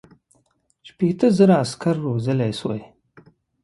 [0.87, 2.81] شپېته زره عسکر روزلای سوای.